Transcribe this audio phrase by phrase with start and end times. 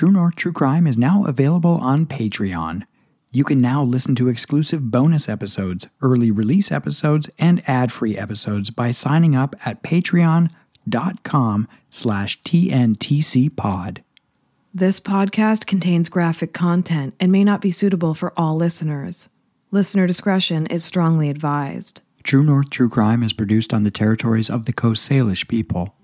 [0.00, 2.86] True North True Crime is now available on Patreon.
[3.32, 8.92] You can now listen to exclusive bonus episodes, early release episodes, and ad-free episodes by
[8.92, 13.98] signing up at patreon.com slash tntcpod.
[14.72, 19.28] This podcast contains graphic content and may not be suitable for all listeners.
[19.70, 22.00] Listener discretion is strongly advised.
[22.22, 25.94] True North True Crime is produced on the territories of the Coast Salish people.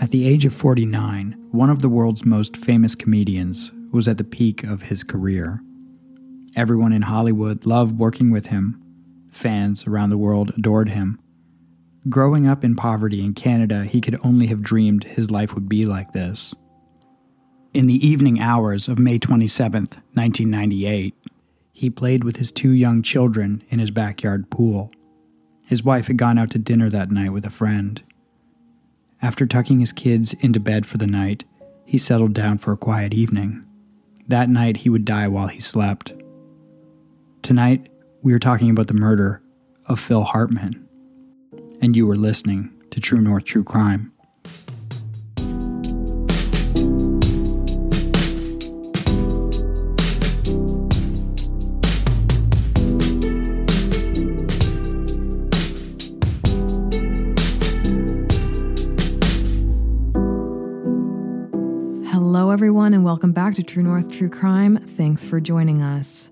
[0.00, 4.24] At the age of 49, one of the world's most famous comedians was at the
[4.24, 5.62] peak of his career.
[6.56, 8.82] Everyone in Hollywood loved working with him.
[9.30, 11.20] Fans around the world adored him.
[12.08, 15.84] Growing up in poverty in Canada, he could only have dreamed his life would be
[15.84, 16.54] like this.
[17.74, 19.82] In the evening hours of May 27,
[20.14, 21.14] 1998,
[21.74, 24.90] he played with his two young children in his backyard pool.
[25.66, 28.02] His wife had gone out to dinner that night with a friend.
[29.22, 31.44] After tucking his kids into bed for the night,
[31.84, 33.64] he settled down for a quiet evening.
[34.28, 36.14] That night, he would die while he slept.
[37.42, 37.88] Tonight,
[38.22, 39.42] we are talking about the murder
[39.86, 40.88] of Phil Hartman.
[41.82, 44.09] And you are listening to True North True Crime.
[63.20, 64.78] Welcome back to True North True Crime.
[64.78, 66.30] Thanks for joining us.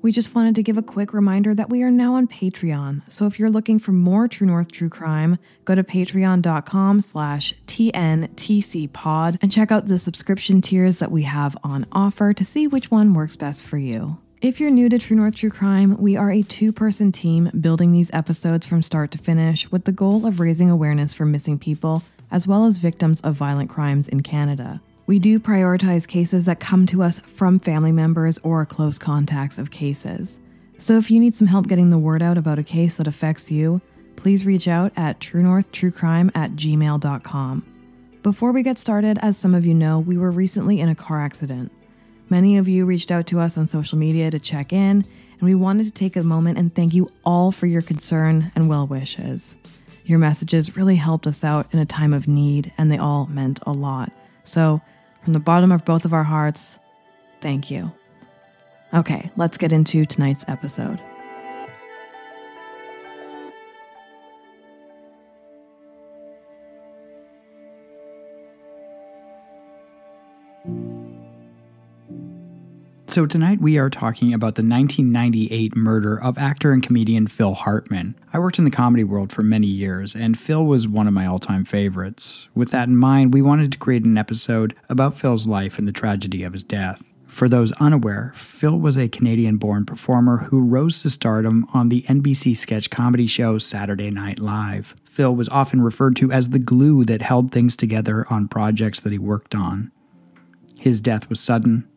[0.00, 3.02] We just wanted to give a quick reminder that we are now on Patreon.
[3.12, 9.36] So if you're looking for more True North True Crime, go to patreon.com slash TNTCpod
[9.42, 13.12] and check out the subscription tiers that we have on offer to see which one
[13.12, 14.16] works best for you.
[14.40, 17.92] If you're new to True North True Crime, we are a two person team building
[17.92, 22.02] these episodes from start to finish with the goal of raising awareness for missing people
[22.30, 24.80] as well as victims of violent crimes in Canada.
[25.10, 29.72] We do prioritize cases that come to us from family members or close contacts of
[29.72, 30.38] cases.
[30.78, 33.50] So if you need some help getting the word out about a case that affects
[33.50, 33.80] you,
[34.14, 37.66] please reach out at truenorthtruecrime at gmail.com.
[38.22, 41.20] Before we get started, as some of you know, we were recently in a car
[41.20, 41.72] accident.
[42.28, 45.56] Many of you reached out to us on social media to check in, and we
[45.56, 49.56] wanted to take a moment and thank you all for your concern and well wishes.
[50.04, 53.58] Your messages really helped us out in a time of need, and they all meant
[53.66, 54.12] a lot.
[54.44, 54.80] So,
[55.22, 56.78] from the bottom of both of our hearts,
[57.40, 57.92] thank you.
[58.92, 61.00] Okay, let's get into tonight's episode.
[73.10, 78.14] So, tonight we are talking about the 1998 murder of actor and comedian Phil Hartman.
[78.32, 81.26] I worked in the comedy world for many years, and Phil was one of my
[81.26, 82.48] all time favorites.
[82.54, 85.92] With that in mind, we wanted to create an episode about Phil's life and the
[85.92, 87.02] tragedy of his death.
[87.26, 92.02] For those unaware, Phil was a Canadian born performer who rose to stardom on the
[92.02, 94.94] NBC sketch comedy show Saturday Night Live.
[95.02, 99.10] Phil was often referred to as the glue that held things together on projects that
[99.10, 99.90] he worked on.
[100.78, 101.88] His death was sudden,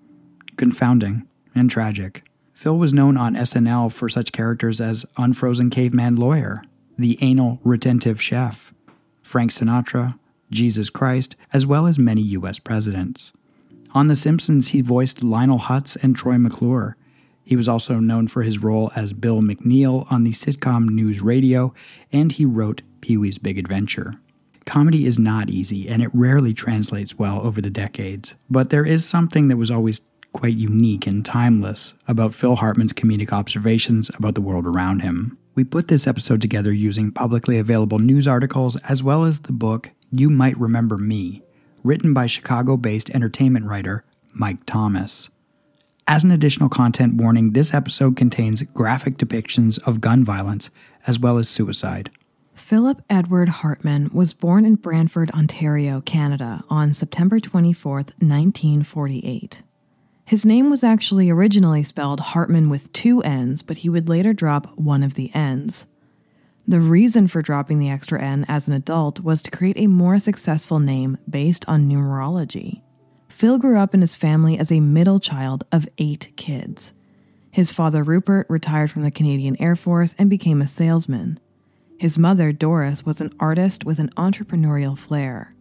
[0.57, 2.23] confounding, and tragic.
[2.53, 6.63] Phil was known on SNL for such characters as Unfrozen Caveman Lawyer,
[6.97, 8.73] the Anal Retentive Chef,
[9.21, 10.17] Frank Sinatra,
[10.49, 12.59] Jesus Christ, as well as many U.S.
[12.59, 13.33] presidents.
[13.93, 16.95] On The Simpsons, he voiced Lionel Hutz and Troy McClure.
[17.43, 21.73] He was also known for his role as Bill McNeil on the sitcom News Radio,
[22.11, 24.15] and he wrote Pee Wee's Big Adventure.
[24.65, 29.05] Comedy is not easy, and it rarely translates well over the decades, but there is
[29.05, 30.01] something that was always
[30.33, 35.37] quite unique and timeless about Phil Hartman's comedic observations about the world around him.
[35.55, 39.91] We put this episode together using publicly available news articles as well as the book
[40.11, 41.43] You Might Remember Me,
[41.83, 45.29] written by Chicago based entertainment writer Mike Thomas.
[46.07, 50.69] As an additional content warning, this episode contains graphic depictions of gun violence
[51.07, 52.09] as well as suicide.
[52.55, 59.61] Philip Edward Hartman was born in Brantford, Ontario, Canada on September 24, 1948.
[60.25, 64.67] His name was actually originally spelled Hartmann with two N's, but he would later drop
[64.77, 65.85] one of the N's.
[66.65, 70.17] The reason for dropping the extra N as an adult was to create a more
[70.17, 72.81] successful name based on numerology.
[73.27, 76.93] Phil grew up in his family as a middle child of eight kids.
[77.51, 81.39] His father, Rupert, retired from the Canadian Air Force and became a salesman.
[81.97, 85.51] His mother, Doris, was an artist with an entrepreneurial flair.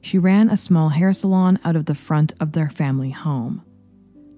[0.00, 3.62] She ran a small hair salon out of the front of their family home.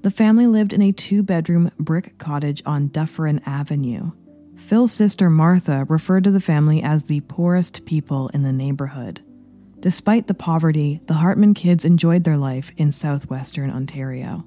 [0.02, 4.10] The family lived in a two bedroom brick cottage on Dufferin Avenue.
[4.56, 9.22] Phil's sister Martha referred to the family as the poorest people in the neighborhood.
[9.80, 14.44] Despite the poverty, the Hartman kids enjoyed their life in southwestern Ontario.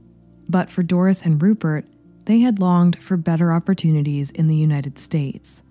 [0.47, 1.85] But for Doris and Rupert,
[2.25, 5.63] they had longed for better opportunities in the United States.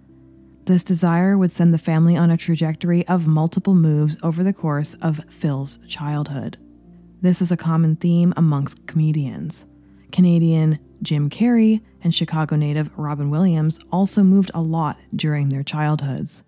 [0.67, 4.95] This desire would send the family on a trajectory of multiple moves over the course
[5.03, 6.57] of Phil's childhood.
[7.21, 9.67] This is a common theme amongst comedians.
[10.11, 16.45] Canadian Jim Carrey and Chicago native Robin Williams also moved a lot during their childhoods.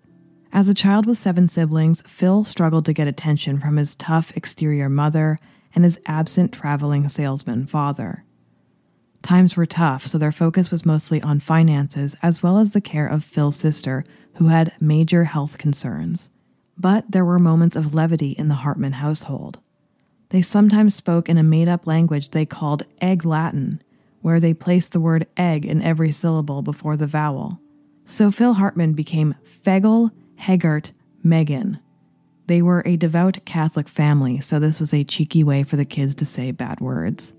[0.51, 4.89] As a child with seven siblings, Phil struggled to get attention from his tough exterior
[4.89, 5.37] mother
[5.75, 8.23] and his absent traveling salesman father.
[9.27, 13.05] Times were tough, so their focus was mostly on finances as well as the care
[13.07, 16.29] of Phil's sister, who had major health concerns.
[16.77, 19.59] But there were moments of levity in the Hartman household.
[20.29, 23.83] They sometimes spoke in a made up language they called egg Latin,
[24.21, 27.59] where they placed the word egg in every syllable before the vowel.
[28.05, 31.79] So Phil Hartman became Fegel Haggart Megan.
[32.45, 36.15] They were a devout Catholic family, so this was a cheeky way for the kids
[36.15, 37.33] to say bad words.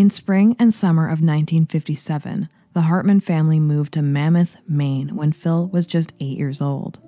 [0.00, 5.66] In spring and summer of 1957, the Hartman family moved to Mammoth, Maine when Phil
[5.66, 7.00] was just eight years old.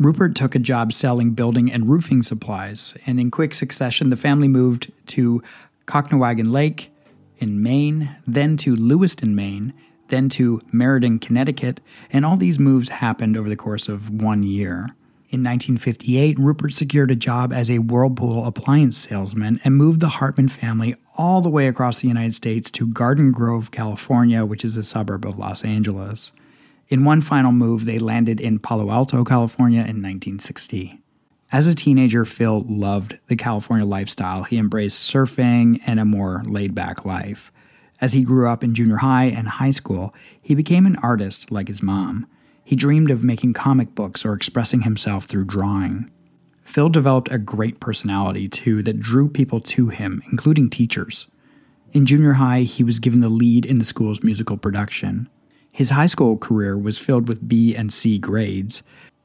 [0.00, 4.48] Rupert took a job selling building and roofing supplies, and in quick succession, the family
[4.48, 5.40] moved to
[5.86, 6.92] Cocknowagon Lake
[7.38, 9.72] in Maine, then to Lewiston, Maine,
[10.08, 11.80] then to Meriden, Connecticut,
[12.12, 14.96] and all these moves happened over the course of one year.
[15.32, 20.48] In 1958, Rupert secured a job as a Whirlpool appliance salesman and moved the Hartman
[20.48, 24.82] family all the way across the United States to Garden Grove, California, which is a
[24.82, 26.32] suburb of Los Angeles.
[26.88, 30.98] In one final move, they landed in Palo Alto, California in 1960.
[31.52, 34.44] As a teenager, Phil loved the California lifestyle.
[34.44, 37.52] He embraced surfing and a more laid back life.
[38.00, 41.68] As he grew up in junior high and high school, he became an artist like
[41.68, 42.26] his mom.
[42.64, 46.10] He dreamed of making comic books or expressing himself through drawing.
[46.70, 51.26] Phil developed a great personality, too, that drew people to him, including teachers.
[51.92, 55.28] In junior high, he was given the lead in the school's musical production.
[55.72, 58.84] His high school career was filled with B and C grades.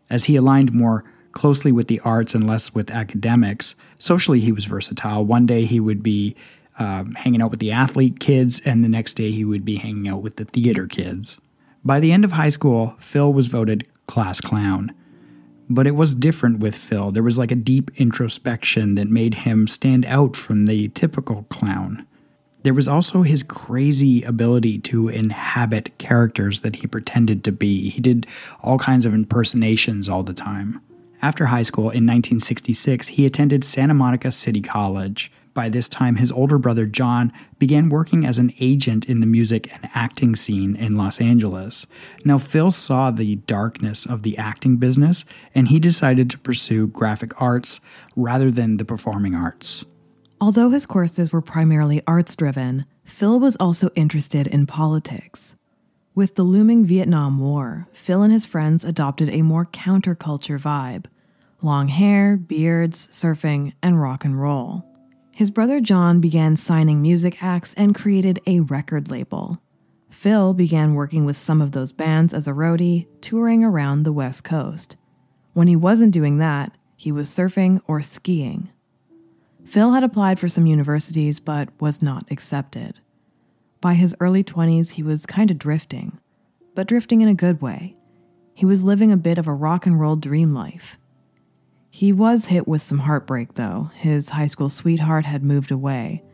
[0.10, 1.04] As he aligned more
[1.34, 5.24] closely with the arts and less with academics, socially he was versatile.
[5.24, 6.36] One day he would be
[6.80, 10.08] uh, hanging out with the athlete kids, and the next day he would be hanging
[10.08, 11.40] out with the theater kids.
[11.84, 14.96] By the end of high school, Phil was voted class clown.
[15.70, 17.12] But it was different with Phil.
[17.12, 22.06] There was like a deep introspection that made him stand out from the typical clown.
[22.64, 27.90] There was also his crazy ability to inhabit characters that he pretended to be.
[27.90, 28.26] He did
[28.64, 30.82] all kinds of impersonations all the time.
[31.22, 36.32] After high school in 1966, he attended Santa Monica City College, by this time, his
[36.32, 40.98] older brother John began working as an agent in the music and acting scene in
[40.98, 41.88] Los Angeles.
[42.24, 45.26] Now, Phil saw the darkness of the acting business
[45.56, 47.80] and he decided to pursue graphic arts
[48.16, 49.86] rather than the performing arts.
[50.40, 55.56] Although his courses were primarily arts driven, Phil was also interested in politics.
[56.14, 61.06] With the looming Vietnam War, Phil and his friends adopted a more counterculture vibe
[61.62, 64.86] long hair, beards, surfing, and rock and roll.
[65.36, 69.62] His brother John began signing music acts and created a record label.
[70.10, 74.46] Phil began working with some of those bands as a roadie, touring around the West
[74.46, 74.96] Coast.
[75.52, 78.70] When he wasn't doing that, he was surfing or skiing.
[79.66, 83.02] Phil had applied for some universities but was not accepted.
[83.82, 86.18] By his early 20s, he was kind of drifting,
[86.76, 87.98] but drifting in a good way.
[88.54, 90.98] He was living a bit of a rock and roll dream life.
[91.96, 93.90] He was hit with some heartbreak, though.
[93.96, 96.26] His high school sweetheart had moved away,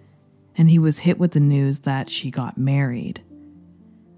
[0.57, 3.23] and he was hit with the news that she got married.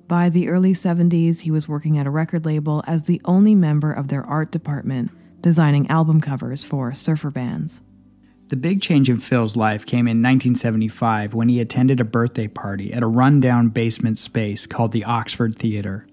[0.07, 3.91] By the early 70s, he was working at a record label as the only member
[3.91, 7.81] of their art department, designing album covers for surfer bands.
[8.47, 12.93] The big change in Phil's life came in 1975 when he attended a birthday party
[12.93, 16.07] at a rundown basement space called the Oxford Theatre.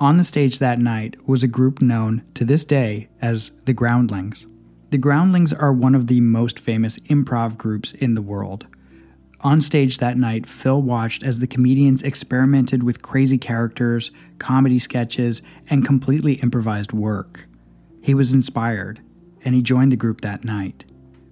[0.00, 4.46] On the stage that night was a group known to this day as the Groundlings.
[4.92, 8.66] The Groundlings are one of the most famous improv groups in the world.
[9.40, 15.40] On stage that night, Phil watched as the comedians experimented with crazy characters, comedy sketches,
[15.70, 17.46] and completely improvised work.
[18.02, 19.00] He was inspired,
[19.42, 20.84] and he joined the group that night.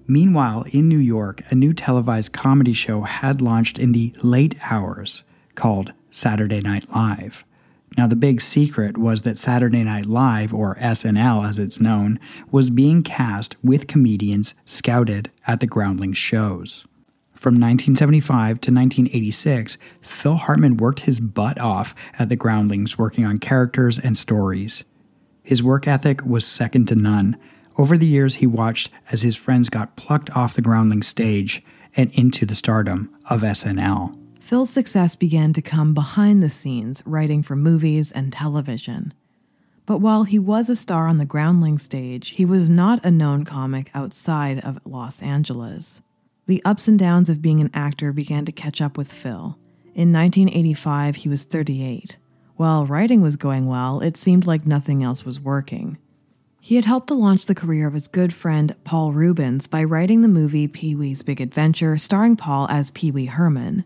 [0.07, 5.23] Meanwhile, in New York, a new televised comedy show had launched in the late hours
[5.55, 7.45] called Saturday Night Live.
[7.97, 12.21] Now, the big secret was that Saturday Night Live, or SNL as it's known,
[12.51, 16.85] was being cast with comedians scouted at the Groundlings shows.
[17.35, 23.39] From 1975 to 1986, Phil Hartman worked his butt off at the Groundlings working on
[23.39, 24.85] characters and stories.
[25.43, 27.39] His work ethic was second to none.
[27.79, 31.63] Over the years, he watched as his friends got plucked off the Groundlings stage
[31.97, 34.20] and into the stardom of SNL.
[34.51, 39.15] Phil's success began to come behind the scenes, writing for movies and television.
[39.87, 43.45] But while he was a star on the Groundling stage, he was not a known
[43.45, 46.03] comic outside of Los Angeles.
[46.47, 49.57] The ups and downs of being an actor began to catch up with Phil.
[49.95, 52.17] In 1985, he was 38.
[52.57, 55.97] While writing was going well, it seemed like nothing else was working.
[56.61, 60.23] He had helped to launch the career of his good friend Paul Reubens by writing
[60.23, 63.85] the movie Pee Wee's Big Adventure, starring Paul as Pee Wee Herman.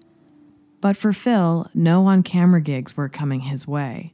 [0.84, 4.12] But for Phil, no on camera gigs were coming his way.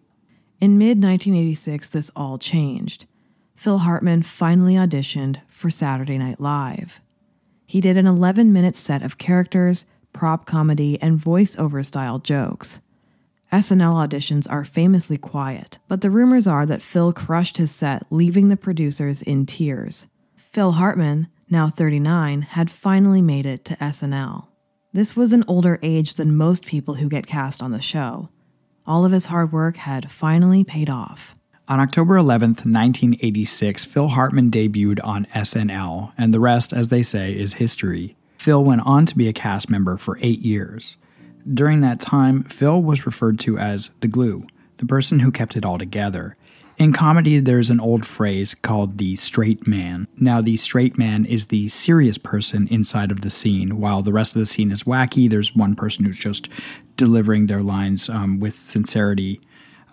[0.61, 3.07] In mid 1986, this all changed.
[3.57, 7.01] Phil Hartman finally auditioned for Saturday Night Live.
[7.67, 12.81] He did an 11 minute set of characters, prop comedy, and voiceover style jokes.
[13.53, 18.47] SNL auditions are famously quiet, but the rumors are that Phil crushed his set, leaving
[18.47, 20.07] the producers in tears.
[20.37, 24.50] Phil Hartman, now 39, had finally made it to SNL.
[24.93, 28.29] This was an older age than most people who get cast on the show.
[28.85, 31.37] All of his hard work had finally paid off.
[31.69, 37.33] On October 11th, 1986, Phil Hartman debuted on SNL, and the rest, as they say,
[37.33, 38.17] is history.
[38.37, 40.97] Phil went on to be a cast member for eight years.
[41.49, 44.45] During that time, Phil was referred to as the glue,
[44.79, 46.37] the person who kept it all together.
[46.81, 50.09] In comedy, there's an old phrase called the straight man.
[50.17, 54.35] Now, the straight man is the serious person inside of the scene, while the rest
[54.35, 55.29] of the scene is wacky.
[55.31, 56.49] There's one person who's just
[56.97, 59.41] delivering their lines um, with sincerity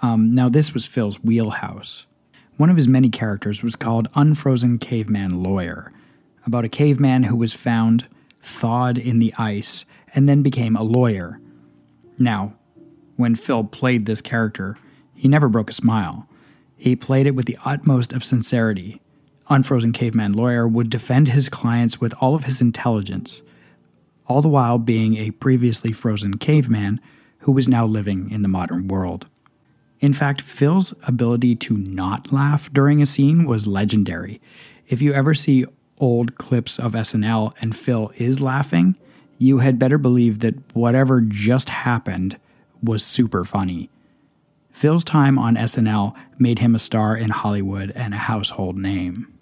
[0.01, 2.06] um, now, this was Phil's wheelhouse.
[2.58, 5.91] One of his many characters was called Unfrozen Caveman Lawyer,
[6.46, 8.08] about a caveman who was found
[8.41, 11.39] thawed in the ice and then became a lawyer.
[12.17, 12.53] Now,
[13.15, 14.77] when Phil played this character,
[15.15, 16.27] he never broke a smile.
[16.77, 19.01] He played it with the utmost of sincerity.
[19.50, 23.41] Unfrozen Caveman Lawyer would defend his clients with all of his intelligence,
[24.27, 27.01] all the while being a previously frozen caveman
[27.39, 29.25] who was now living in the modern world.
[30.00, 34.39] In fact, Phil's ability to not laugh during a scene was legendary.
[34.88, 35.65] If you ever see
[35.98, 38.96] old clips of SNL and Phil is laughing,
[39.39, 42.38] you had better believe that whatever just happened
[42.84, 43.89] was super funny.
[44.77, 49.34] Phil's time on SNL made him a star in Hollywood and a household name.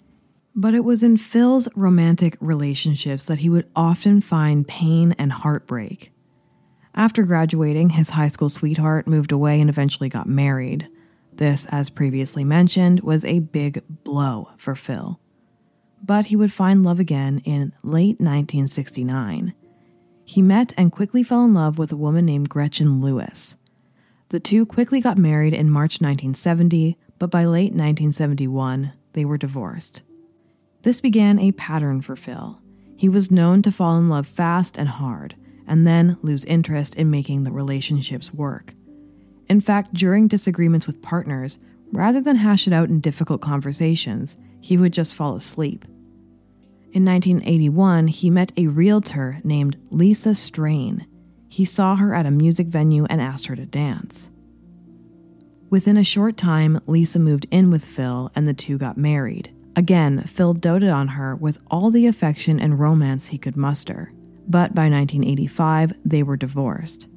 [0.54, 6.10] But it was in Phil's romantic relationships that he would often find pain and heartbreak.
[6.94, 10.88] After graduating, his high school sweetheart moved away and eventually got married.
[11.34, 15.20] This, as previously mentioned, was a big blow for Phil.
[16.02, 19.52] But he would find love again in late 1969.
[20.24, 23.58] He met and quickly fell in love with a woman named Gretchen Lewis.
[24.30, 30.02] The two quickly got married in March 1970, but by late 1971, they were divorced.
[30.82, 32.60] This began a pattern for Phil.
[32.96, 37.10] He was known to fall in love fast and hard and then lose interest in
[37.10, 38.74] making the relationships work.
[39.48, 41.58] In fact, during disagreements with partners,
[41.92, 45.84] rather than hash it out in difficult conversations, he would just fall asleep.
[46.92, 51.06] In 1981, he met a realtor named Lisa Strain.
[51.56, 54.28] He saw her at a music venue and asked her to dance.
[55.70, 59.52] Within a short time, Lisa moved in with Phil and the two got married.
[59.74, 64.12] Again, Phil doted on her with all the affection and romance he could muster
[64.48, 67.08] but by 1985, they were divorced.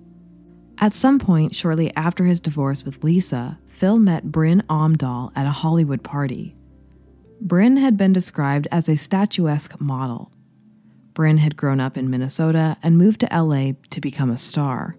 [0.80, 5.52] At some point shortly after his divorce with Lisa, Phil met Bryn Omdahl at a
[5.52, 6.56] Hollywood party.
[7.42, 10.32] Bryn had been described as a statuesque model.
[11.20, 14.96] Bryn had grown up in Minnesota and moved to LA to become a star.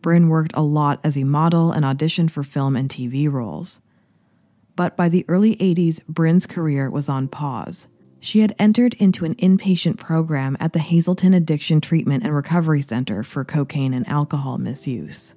[0.00, 3.80] Bryn worked a lot as a model and auditioned for film and TV roles.
[4.76, 7.88] But by the early 80s, Bryn's career was on pause.
[8.20, 13.24] She had entered into an inpatient program at the Hazelden Addiction Treatment and Recovery Center
[13.24, 15.34] for cocaine and alcohol misuse.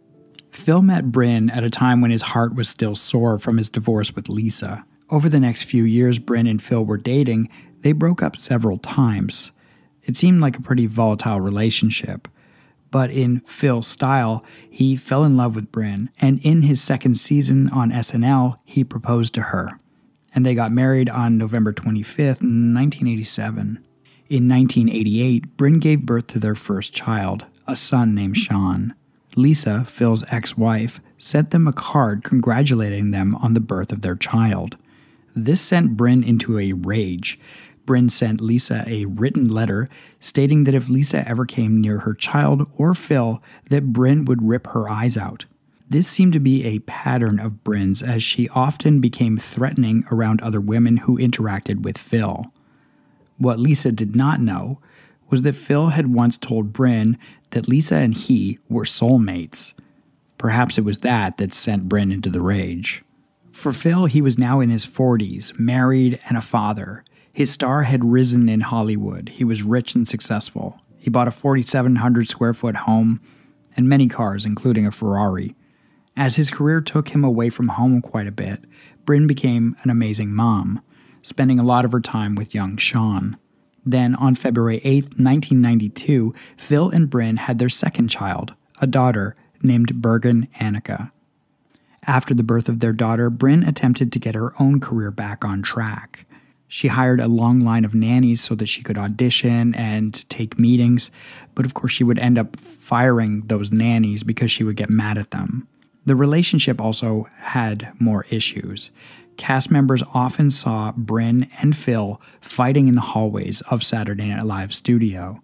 [0.52, 4.14] Phil met Bryn at a time when his heart was still sore from his divorce
[4.14, 4.86] with Lisa.
[5.10, 7.50] Over the next few years Bryn and Phil were dating,
[7.82, 9.52] they broke up several times.
[10.04, 12.28] It seemed like a pretty volatile relationship.
[12.92, 17.70] But in Phil's style, he fell in love with Bryn, and in his second season
[17.70, 19.78] on SNL, he proposed to her
[20.34, 23.84] and they got married on November 25th, 1987.
[24.30, 28.96] In 1988, Bryn gave birth to their first child, a son named Sean.
[29.36, 34.16] Lisa, Phil's ex wife, sent them a card congratulating them on the birth of their
[34.16, 34.78] child.
[35.36, 37.40] This sent Bryn into a rage.
[37.86, 42.70] Bryn sent Lisa a written letter stating that if Lisa ever came near her child
[42.78, 45.46] or Phil, that Bryn would rip her eyes out.
[45.90, 50.62] This seemed to be a pattern of Bryn's as she often became threatening around other
[50.62, 52.52] women who interacted with Phil.
[53.38, 54.80] What Lisa did not know
[55.30, 57.18] was that Phil had once told Bryn
[57.52, 59.74] that Lisa and he were soulmates.
[60.38, 63.04] Perhaps it was that that sent Bryn into the rage.
[63.52, 67.04] For Phil, he was now in his 40s, married and a father.
[67.34, 69.30] His star had risen in Hollywood.
[69.30, 70.80] He was rich and successful.
[71.00, 73.20] He bought a 4,700 square foot home
[73.76, 75.56] and many cars, including a Ferrari.
[76.16, 78.64] As his career took him away from home quite a bit,
[79.04, 80.82] Bryn became an amazing mom,
[81.24, 83.38] spending a lot of her time with young Sean.
[83.84, 90.02] Then, on February 8, 1992, Phil and Bryn had their second child, a daughter named
[90.02, 91.12] Bergen Annika.
[92.06, 95.64] After the birth of their daughter, Bryn attempted to get her own career back on
[95.64, 96.28] track.
[96.74, 101.12] She hired a long line of nannies so that she could audition and take meetings,
[101.54, 105.20] but of course, she would end up firing those nannies because she would get mad
[105.20, 105.68] at them.
[106.08, 108.90] The relationship also had more issues.
[109.38, 114.74] Cast members often saw Bryn and Phil fighting in the hallways of Saturday Night Live
[114.74, 115.44] studio.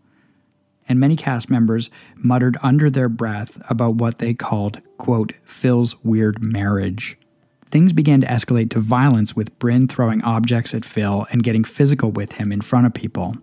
[0.88, 6.44] And many cast members muttered under their breath about what they called, quote, Phil's weird
[6.44, 7.19] marriage.
[7.72, 12.12] Things began to escalate to violence with Bryn throwing objects at Phil and getting physical
[12.12, 13.36] with him in front of people.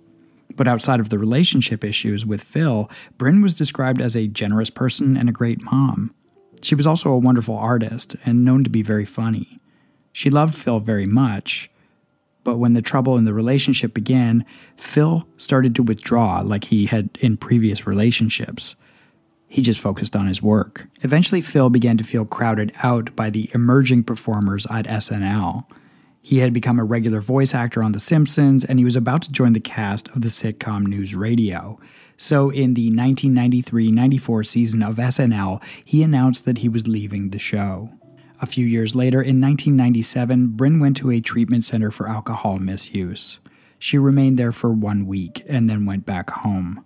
[0.56, 5.16] But outside of the relationship issues with Phil, Bryn was described as a generous person
[5.16, 6.12] and a great mom.
[6.61, 9.61] She was also a wonderful artist and known to be very funny.
[10.12, 11.71] She loved Phil very much,
[12.42, 14.45] but when the trouble in the relationship began,
[14.76, 18.76] Phil started to withdraw like he had in previous relationships.
[19.49, 20.88] He just focused on his work.
[21.03, 25.65] Eventually, Phil began to feel crowded out by the emerging performers at SNL.
[26.21, 29.33] He had become a regular voice actor on The Simpsons, and he was about to
[29.33, 31.79] join the cast of the sitcom News Radio.
[32.17, 37.38] So, in the 1993 94 season of SNL, he announced that he was leaving the
[37.38, 37.91] show.
[38.41, 43.39] A few years later, in 1997, Bryn went to a treatment center for alcohol misuse.
[43.78, 46.85] She remained there for one week and then went back home.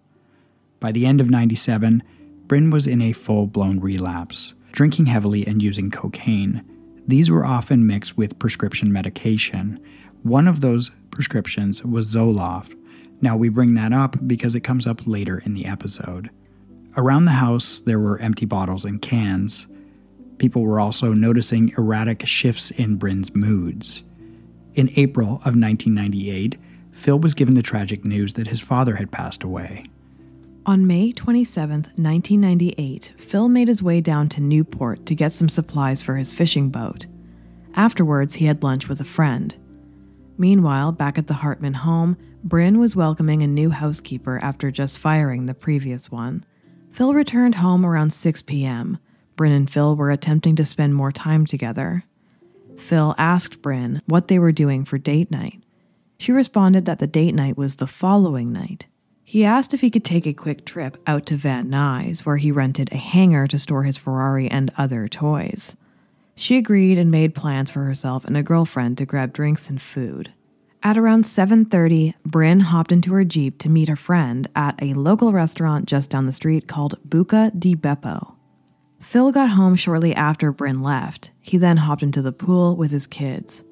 [0.81, 2.03] By the end of 97,
[2.51, 6.65] Bryn was in a full blown relapse, drinking heavily and using cocaine.
[7.07, 9.79] These were often mixed with prescription medication.
[10.25, 12.77] One of those prescriptions was Zoloft.
[13.21, 16.29] Now, we bring that up because it comes up later in the episode.
[16.97, 19.69] Around the house, there were empty bottles and cans.
[20.39, 24.03] People were also noticing erratic shifts in Bryn's moods.
[24.75, 26.57] In April of 1998,
[26.91, 29.85] Phil was given the tragic news that his father had passed away.
[30.71, 36.01] On May 27, 1998, Phil made his way down to Newport to get some supplies
[36.01, 37.07] for his fishing boat.
[37.75, 39.57] Afterwards, he had lunch with a friend.
[40.39, 45.47] Meanwhile, back at the Hartman home, Bryn was welcoming a new housekeeper after just firing
[45.47, 46.45] the previous one.
[46.93, 48.99] Phil returned home around 6 p.m.
[49.35, 52.05] Bryn and Phil were attempting to spend more time together.
[52.79, 55.65] Phil asked Bryn what they were doing for date night.
[56.17, 58.87] She responded that the date night was the following night.
[59.31, 62.51] He asked if he could take a quick trip out to Van Nuys, where he
[62.51, 65.77] rented a hangar to store his Ferrari and other toys.
[66.35, 70.33] She agreed and made plans for herself and a girlfriend to grab drinks and food.
[70.83, 75.31] At around 7:30, Bryn hopped into her Jeep to meet a friend at a local
[75.33, 78.35] restaurant just down the street called Buca di Beppo.
[78.99, 81.31] Phil got home shortly after Bryn left.
[81.41, 83.63] He then hopped into the pool with his kids.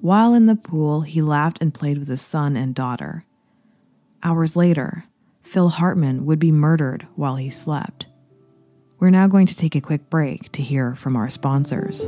[0.00, 3.24] While in the pool, he laughed and played with his son and daughter.
[4.22, 5.04] Hours later,
[5.42, 8.06] Phil Hartman would be murdered while he slept.
[8.98, 12.02] We're now going to take a quick break to hear from our sponsors.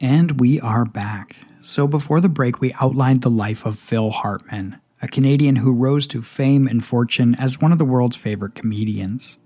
[0.00, 1.36] And we are back.
[1.60, 6.06] So, before the break, we outlined the life of Phil Hartman, a Canadian who rose
[6.08, 9.38] to fame and fortune as one of the world's favorite comedians.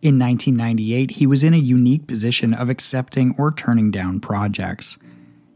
[0.00, 4.98] In 1998, he was in a unique position of accepting or turning down projects.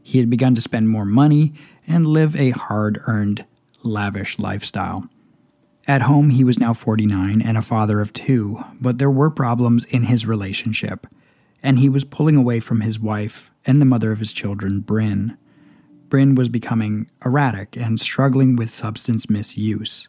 [0.02, 1.52] He had begun to spend more money
[1.86, 3.44] and live a hard earned,
[3.82, 5.08] lavish lifestyle.
[5.88, 9.84] At home, he was now 49 and a father of two, but there were problems
[9.84, 11.06] in his relationship,
[11.62, 15.36] and he was pulling away from his wife and the mother of his children, Bryn.
[16.08, 20.08] Bryn was becoming erratic and struggling with substance misuse.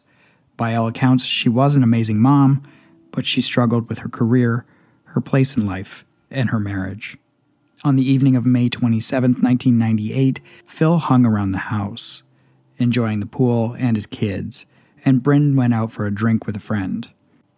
[0.56, 2.62] By all accounts, she was an amazing mom,
[3.10, 4.64] but she struggled with her career,
[5.04, 7.16] her place in life, and her marriage.
[7.84, 12.22] On the evening of May 27, 1998, Phil hung around the house.
[12.80, 14.64] enjoying the pool and his kids,
[15.04, 17.08] and Bryn went out for a drink with a friend.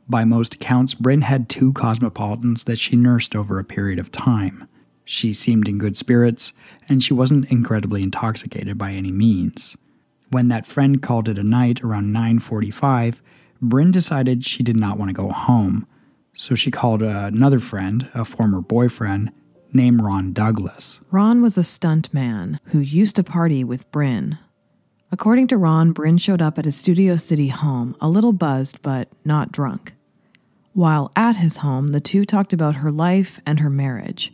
[0.09, 4.67] By most accounts, Bryn had two cosmopolitans that she nursed over a period of time.
[5.13, 6.53] She seemed in good spirits,
[6.89, 9.77] and she wasn't incredibly intoxicated by any means.
[10.31, 13.21] When that friend called it a night around 9:45,
[13.61, 15.85] Bryn decided she did not want to go home,
[16.33, 19.33] so she called another friend, a former boyfriend,
[19.73, 21.01] named Ron Douglas.
[21.11, 24.39] Ron was a stunt man who used to party with Bryn.
[25.11, 29.09] According to Ron, Bryn showed up at his Studio City home, a little buzzed but
[29.25, 29.93] not drunk.
[30.73, 34.33] While at his home, the two talked about her life and her marriage.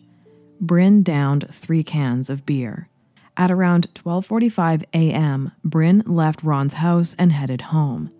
[0.61, 2.89] Bryn downed three cans of beer.
[3.37, 8.11] At around 12:45 a.m., Bryn left Ron's house and headed home.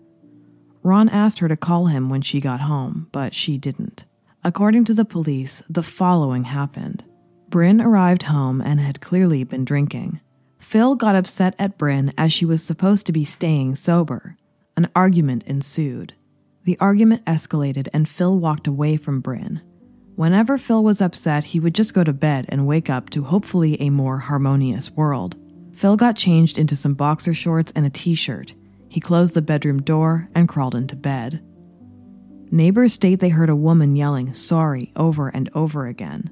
[0.83, 4.05] Ron asked her to call him when she got home, but she didn't.
[4.43, 7.03] According to the police, the following happened.
[7.49, 10.21] Bryn arrived home and had clearly been drinking.
[10.59, 14.37] Phil got upset at Bryn as she was supposed to be staying sober.
[14.75, 16.13] An argument ensued.
[16.65, 19.61] The argument escalated and Phil walked away from Bryn.
[20.17, 23.79] Whenever Phil was upset, he would just go to bed and wake up to hopefully
[23.79, 25.35] a more harmonious world.
[25.75, 28.55] Phil got changed into some boxer shorts and a t shirt.
[28.89, 31.43] He closed the bedroom door and crawled into bed.
[32.49, 36.31] Neighbors state they heard a woman yelling, sorry, over and over again.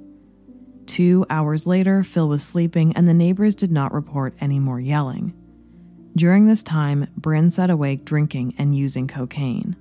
[0.87, 5.31] Two hours later, Phil was sleeping and the neighbors did not report any more yelling.
[6.15, 9.75] During this time, Bryn sat awake drinking and using cocaine.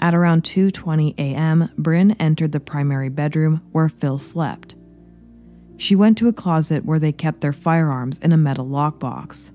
[0.00, 4.76] At around 2:20 a.m., Bryn entered the primary bedroom where Phil slept.
[5.76, 9.52] She went to a closet where they kept their firearms in a metal lockbox.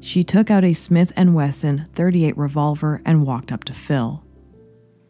[0.00, 4.22] She took out a Smith & Wesson 38 revolver and walked up to Phil.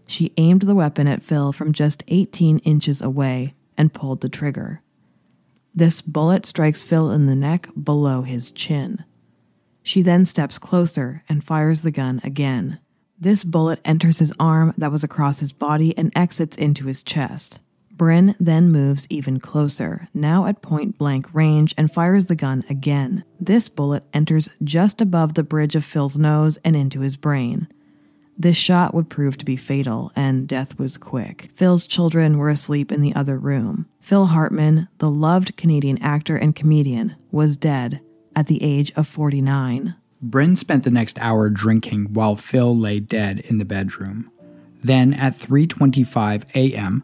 [0.07, 4.83] She aimed the weapon at Phil from just 18 inches away and pulled the trigger.
[5.74, 9.05] This bullet strikes Phil in the neck below his chin.
[9.83, 12.79] She then steps closer and fires the gun again.
[13.18, 17.61] This bullet enters his arm that was across his body and exits into his chest.
[17.90, 23.24] Bryn then moves even closer, now at point blank range, and fires the gun again.
[23.40, 27.68] This bullet enters just above the bridge of Phil's nose and into his brain.
[28.38, 31.50] This shot would prove to be fatal, and death was quick.
[31.55, 33.87] Phil's children were asleep in the other room.
[33.98, 38.02] Phil Hartman, the loved Canadian actor and comedian, was dead
[38.35, 39.94] at the age of 49.
[40.22, 44.31] Bryn spent the next hour drinking while Phil lay dead in the bedroom.
[44.83, 47.02] Then at 3:25 a.m.,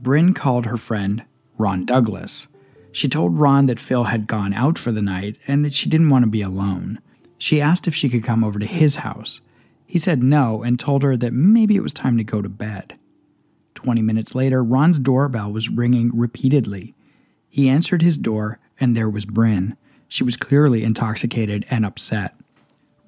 [0.00, 1.24] Bryn called her friend
[1.56, 2.48] Ron Douglas.
[2.90, 6.10] She told Ron that Phil had gone out for the night and that she didn't
[6.10, 6.98] want to be alone.
[7.38, 9.40] She asked if she could come over to his house.
[9.86, 12.98] He said no and told her that maybe it was time to go to bed.
[13.74, 16.94] Twenty minutes later, Ron's doorbell was ringing repeatedly.
[17.48, 19.76] He answered his door, and there was Bryn.
[20.12, 22.34] She was clearly intoxicated and upset.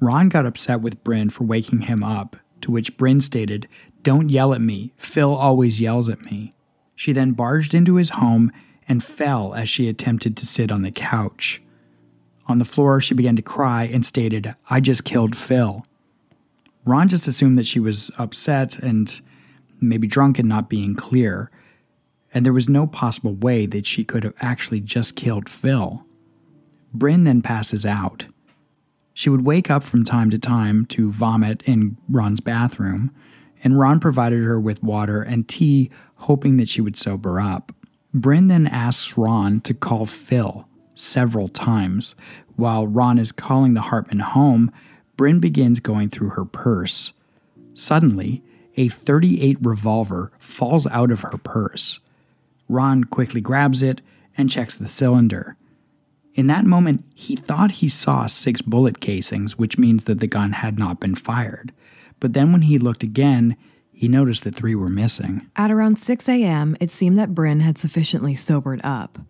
[0.01, 3.69] Ron got upset with Bryn for waking him up, to which Bryn stated,
[4.03, 4.95] Don't yell at me.
[4.97, 6.51] Phil always yells at me.
[6.95, 8.51] She then barged into his home
[8.89, 11.61] and fell as she attempted to sit on the couch.
[12.47, 15.85] On the floor, she began to cry and stated, I just killed Phil.
[16.87, 19.21] Ron just assumed that she was upset and
[19.79, 21.51] maybe drunk and not being clear,
[22.33, 26.03] and there was no possible way that she could have actually just killed Phil.
[26.95, 28.27] Bryn then passes out.
[29.13, 33.11] She would wake up from time to time to vomit in Ron's bathroom,
[33.63, 37.73] and Ron provided her with water and tea, hoping that she would sober up.
[38.13, 42.15] Bryn then asks Ron to call Phil several times.
[42.57, 44.71] While Ron is calling the Hartman home,
[45.17, 47.13] Bryn begins going through her purse.
[47.75, 48.43] Suddenly,
[48.77, 52.01] a 38 revolver falls out of her purse.
[52.69, 54.01] Ron quickly grabs it
[54.37, 55.57] and checks the cylinder.
[56.35, 60.53] In that moment, he thought he saw six bullet casings, which means that the gun
[60.53, 61.73] had not been fired.
[62.19, 63.57] But then when he looked again,
[63.93, 65.49] he noticed that three were missing.
[65.55, 69.21] At around 6 a.m., it seemed that Bryn had sufficiently sobered up.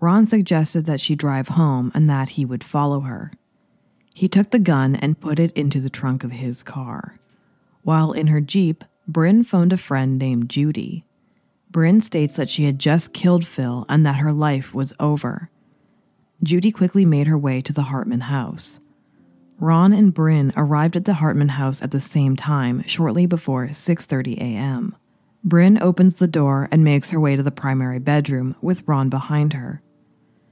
[0.00, 3.32] Ron suggested that she drive home and that he would follow her.
[4.12, 7.18] He took the gun and put it into the trunk of his car.
[7.82, 11.04] While in her Jeep, Bryn phoned a friend named Judy.
[11.70, 15.50] Bryn states that she had just killed Phil and that her life was over.
[16.42, 18.80] Judy quickly made her way to the Hartman house.
[19.58, 24.38] Ron and Bryn arrived at the Hartman house at the same time, shortly before 6:30
[24.38, 24.96] a.m.
[25.44, 29.52] Bryn opens the door and makes her way to the primary bedroom with Ron behind
[29.52, 29.82] her.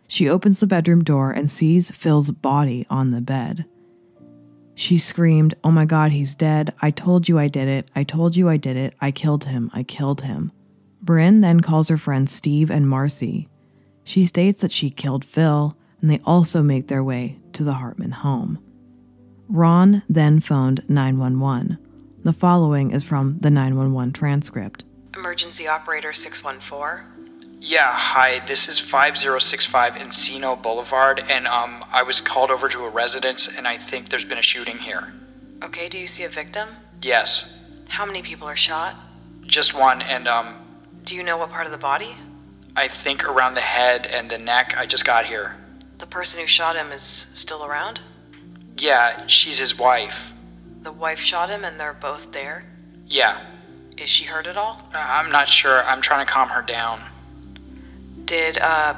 [0.06, 3.66] She opens the bedroom door and sees Phil's body on the bed.
[4.74, 6.72] She screamed, Oh my god, he's dead.
[6.80, 7.90] I told you I did it.
[7.94, 8.94] I told you I did it.
[9.00, 9.70] I killed him.
[9.74, 10.52] I killed him.
[11.02, 13.48] Bryn then calls her friends Steve and Marcy.
[14.08, 18.12] She states that she killed Phil, and they also make their way to the Hartman
[18.12, 18.58] home.
[19.50, 21.76] Ron then phoned 911.
[22.24, 24.86] The following is from the 911 transcript.
[25.14, 27.58] Emergency operator 614.
[27.60, 28.42] Yeah, hi.
[28.46, 33.68] This is 5065 Encino Boulevard, and um, I was called over to a residence, and
[33.68, 35.12] I think there's been a shooting here.
[35.62, 36.70] Okay, do you see a victim?
[37.02, 37.44] Yes,
[37.88, 38.96] How many people are shot?
[39.46, 40.56] just one, and um,
[41.04, 42.16] Do you know what part of the body?
[42.78, 44.72] I think around the head and the neck.
[44.76, 45.56] I just got here.
[45.98, 47.98] The person who shot him is still around?
[48.76, 50.14] Yeah, she's his wife.
[50.82, 52.66] The wife shot him and they're both there?
[53.04, 53.44] Yeah,
[53.96, 54.80] Is she hurt at all?
[54.94, 55.84] I- I'm not sure.
[55.84, 57.02] I'm trying to calm her down.
[58.24, 58.94] Did, uh,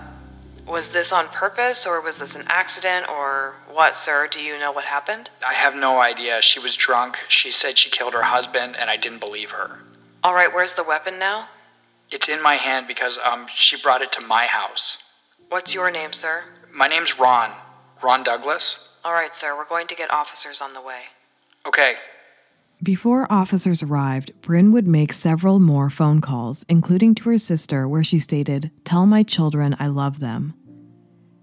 [0.66, 4.28] was this on purpose or was this an accident or what, sir?
[4.30, 5.30] Do you know what happened?
[5.46, 6.42] I have no idea.
[6.42, 7.16] She was drunk.
[7.28, 9.78] She said she killed her husband, and I didn't believe her.
[10.22, 11.48] All right, where's the weapon now?
[12.12, 14.98] It's in my hand because um, she brought it to my house.
[15.48, 16.42] What's your name, sir?
[16.72, 17.52] My name's Ron.
[18.02, 18.88] Ron Douglas.
[19.04, 21.02] All right, sir, we're going to get officers on the way.
[21.66, 21.96] Okay,
[22.82, 28.02] Before officers arrived, Bryn would make several more phone calls, including to her sister, where
[28.04, 30.54] she stated, Tell my children I love them.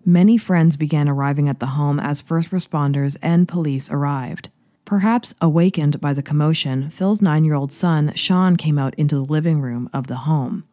[0.03, 4.49] Many friends began arriving at the home as first responders and police arrived.
[4.87, 9.21] Perhaps awakened by the commotion, Phil's nine year old son, Sean, came out into the
[9.33, 10.63] living room of the home.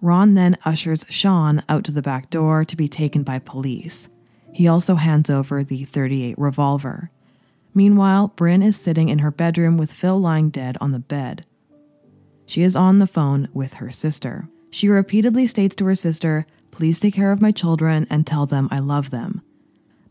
[0.00, 4.08] Ron then ushers Sean out to the back door to be taken by police.
[4.50, 7.10] He also hands over the 38 revolver.
[7.74, 11.44] Meanwhile, Bryn is sitting in her bedroom with Phil lying dead on the bed.
[12.46, 14.48] She is on the phone with her sister.
[14.70, 18.68] She repeatedly states to her sister, Please take care of my children and tell them
[18.70, 19.42] I love them.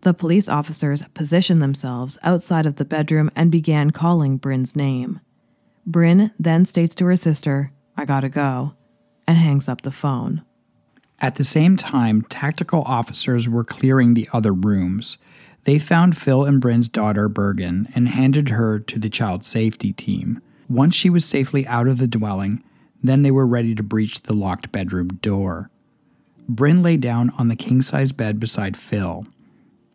[0.01, 5.19] The police officers positioned themselves outside of the bedroom and began calling Bryn's name.
[5.85, 8.75] Bryn then states to her sister, I gotta go,
[9.27, 10.43] and hangs up the phone.
[11.19, 15.17] At the same time, tactical officers were clearing the other rooms.
[15.65, 20.41] They found Phil and Bryn's daughter, Bergen, and handed her to the child safety team.
[20.69, 22.63] Once she was safely out of the dwelling,
[23.03, 25.69] then they were ready to breach the locked bedroom door.
[26.47, 29.25] Bryn lay down on the king size bed beside Phil.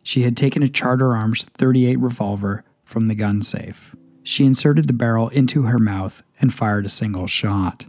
[0.05, 3.95] She had taken a Charter Arms 38 revolver from the gun safe.
[4.21, 7.87] She inserted the barrel into her mouth and fired a single shot,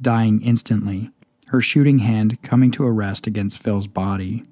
[0.00, 1.10] dying instantly,
[1.48, 4.42] her shooting hand coming to a rest against Phil's body.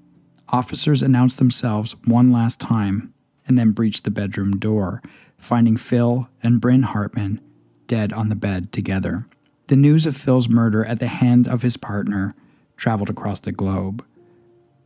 [0.51, 3.15] Officers announced themselves one last time
[3.49, 5.01] and then breached the bedroom door,
[5.39, 7.41] finding Phil and Bryn Hartman
[7.87, 9.27] dead on the bed together.
[9.69, 12.33] The news of Phil's murder at the hand of his partner
[12.77, 14.05] traveled across the globe.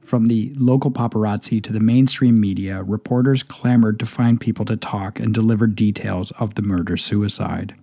[0.05, 5.19] From the local paparazzi to the mainstream media, reporters clamored to find people to talk
[5.19, 7.75] and deliver details of the murder suicide.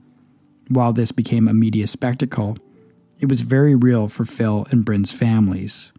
[0.67, 2.57] While this became a media spectacle,
[3.19, 5.91] it was very real for Phil and Bryn's families.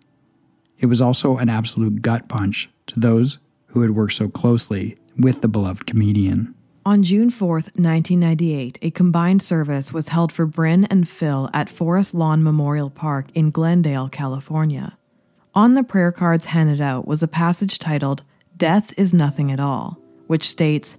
[0.78, 5.40] It was also an absolute gut punch to those who had worked so closely with
[5.40, 6.54] the beloved comedian.
[6.84, 12.14] On June 4th, 1998, a combined service was held for Bryn and Phil at Forest
[12.14, 14.98] Lawn Memorial Park in Glendale, California.
[15.54, 18.22] On the prayer cards handed out was a passage titled,
[18.56, 20.96] Death is Nothing at All, which states,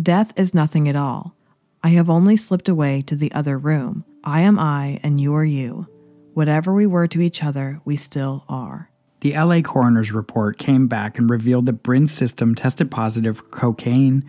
[0.00, 1.34] Death is nothing at all.
[1.82, 4.04] I have only slipped away to the other room.
[4.22, 5.88] I am I, and you are you.
[6.34, 8.90] Whatever we were to each other, we still are.
[9.22, 14.24] The LA coroner's report came back and revealed that Bryn's system tested positive for cocaine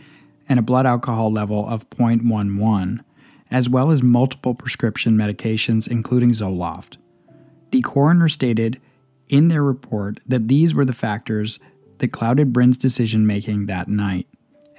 [0.49, 3.03] and a blood alcohol level of 0.11,
[3.51, 6.97] as well as multiple prescription medications, including Zoloft.
[7.71, 8.81] The coroner stated
[9.31, 11.57] in their report that these were the factors
[11.97, 14.27] that clouded Bryn's decision making that night.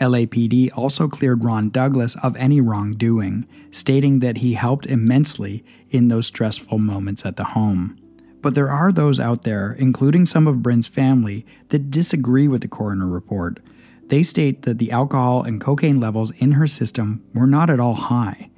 [0.01, 6.27] LAPD also cleared Ron Douglas of any wrongdoing, stating that he helped immensely in those
[6.27, 7.99] stressful moments at the home.
[8.41, 12.69] But there are those out there, including some of Bryn's family, that disagree with the
[12.69, 13.61] coroner report.
[14.09, 17.95] They state that the alcohol and cocaine levels in her system were not at all
[17.95, 18.51] high.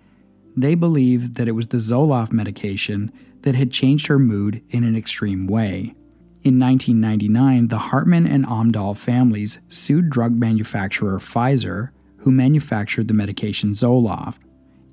[0.57, 3.13] They believe that it was the Zoloft medication
[3.43, 5.95] that had changed her mood in an extreme way.
[6.43, 13.73] In 1999, the Hartman and Omdahl families sued drug manufacturer Pfizer, who manufactured the medication
[13.73, 14.37] Zoloft.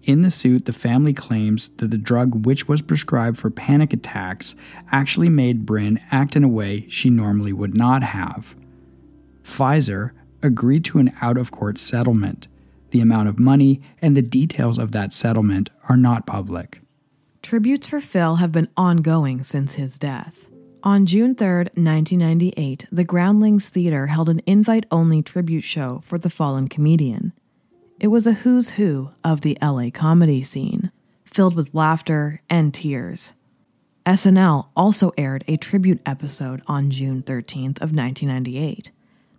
[0.04, 4.56] In the suit, the family claims that the drug, which was prescribed for panic attacks,
[4.92, 8.56] actually made Bryn act in a way she normally would not have.
[9.44, 12.48] Pfizer agreed to an out of court settlement.
[12.92, 16.82] The amount of money and the details of that settlement are not public.
[17.42, 20.48] Tributes for Phil have been ongoing since his death.
[20.84, 26.30] On June 3, 1998, the Groundlings Theater held an invite only tribute show for the
[26.30, 27.34] fallen comedian.
[28.00, 30.92] It was a who's who of the LA comedy scene,
[31.24, 33.34] filled with laughter and tears.
[34.06, 38.92] SNL also aired a tribute episode on June 13th of 1998.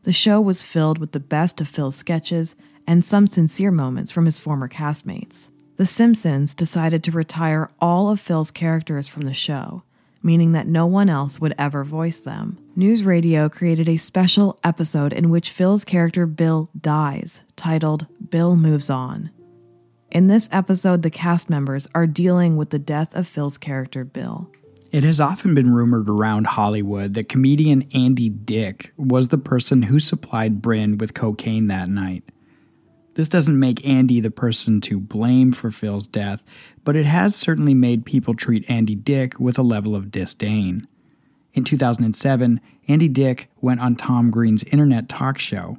[0.04, 2.54] The show was filled with the best of Phil's sketches
[2.86, 5.48] and some sincere moments from his former castmates.
[5.76, 9.82] The Simpsons decided to retire all of Phil's characters from the show,
[10.22, 12.58] meaning that no one else would ever voice them.
[12.76, 18.90] News Radio created a special episode in which Phil's character Bill dies, titled Bill Moves
[18.90, 19.30] On.
[20.10, 24.50] In this episode, the cast members are dealing with the death of Phil's character Bill.
[24.92, 29.98] It has often been rumored around Hollywood that comedian Andy Dick was the person who
[29.98, 32.24] supplied Bryn with cocaine that night.
[33.14, 36.42] This doesn't make Andy the person to blame for Phil's death,
[36.82, 40.88] but it has certainly made people treat Andy Dick with a level of disdain.
[41.52, 45.78] In 2007, Andy Dick went on Tom Green's internet talk show,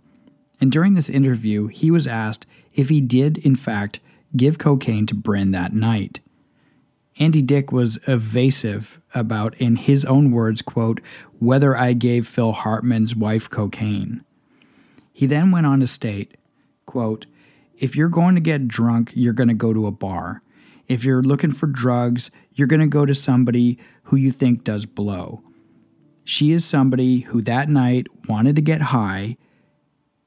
[0.62, 4.00] and during this interview, he was asked if he did, in fact,
[4.38, 6.20] give cocaine to Brynn that night.
[7.20, 11.02] Andy Dick was evasive about, in his own words, quote,
[11.40, 14.24] whether I gave Phil Hartman's wife cocaine.
[15.12, 16.38] He then went on to state,
[16.94, 17.26] quote,
[17.76, 20.44] if you're going to get drunk, you're going to go to a bar.
[20.88, 24.86] If you're looking for drugs, you're going to go to somebody who you think does
[24.86, 25.42] blow.
[26.24, 29.38] She is somebody who that night wanted to get high,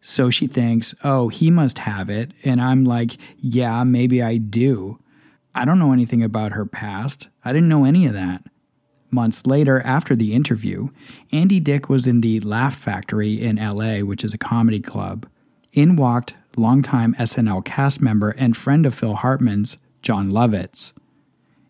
[0.01, 2.33] so she thinks, oh, he must have it.
[2.43, 4.99] And I'm like, yeah, maybe I do.
[5.55, 7.29] I don't know anything about her past.
[7.45, 8.43] I didn't know any of that.
[9.13, 10.89] Months later, after the interview,
[11.31, 15.29] Andy Dick was in the Laugh Factory in LA, which is a comedy club.
[15.77, 20.93] In walked longtime SNL cast member and friend of Phil Hartman's, Jon Lovitz.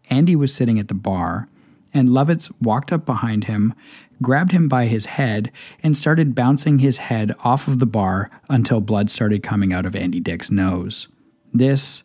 [0.08, 1.48] Andy was sitting at the bar,
[1.92, 3.74] and Lovitz walked up behind him,
[4.22, 5.50] grabbed him by his head,
[5.82, 9.96] and started bouncing his head off of the bar until blood started coming out of
[9.96, 11.08] Andy Dick's nose.
[11.52, 12.02] This,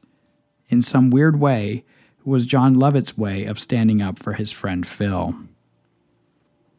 [0.69, 1.83] in some weird way,
[2.23, 5.35] was Jon Lovitz's way of standing up for his friend Phil.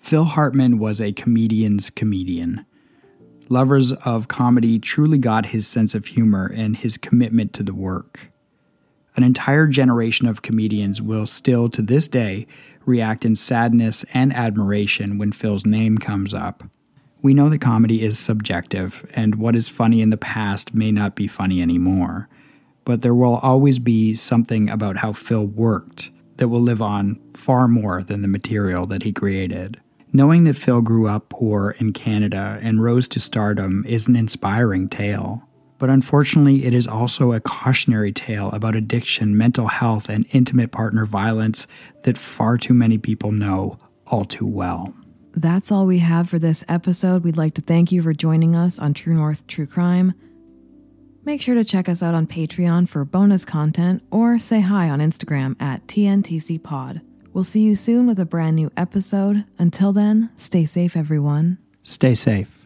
[0.00, 2.64] Phil Hartman was a comedian's comedian.
[3.52, 8.30] Lovers of comedy truly got his sense of humor and his commitment to the work.
[9.14, 12.46] An entire generation of comedians will still, to this day,
[12.86, 16.64] react in sadness and admiration when Phil's name comes up.
[17.20, 21.14] We know that comedy is subjective, and what is funny in the past may not
[21.14, 22.30] be funny anymore.
[22.86, 27.68] But there will always be something about how Phil worked that will live on far
[27.68, 29.78] more than the material that he created.
[30.14, 34.88] Knowing that Phil grew up poor in Canada and rose to stardom is an inspiring
[34.88, 35.42] tale.
[35.78, 41.06] But unfortunately, it is also a cautionary tale about addiction, mental health, and intimate partner
[41.06, 41.66] violence
[42.04, 44.94] that far too many people know all too well.
[45.34, 47.24] That's all we have for this episode.
[47.24, 50.12] We'd like to thank you for joining us on True North True Crime.
[51.24, 54.98] Make sure to check us out on Patreon for bonus content or say hi on
[54.98, 57.00] Instagram at TNTC Pod.
[57.32, 59.44] We'll see you soon with a brand new episode.
[59.58, 61.58] Until then, stay safe, everyone.
[61.82, 62.61] Stay safe.